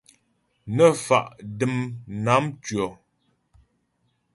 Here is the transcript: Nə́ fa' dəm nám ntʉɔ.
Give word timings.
Nə́ 0.75 0.89
fa' 1.05 1.33
dəm 1.57 1.75
nám 2.23 2.43
ntʉɔ. 2.53 2.85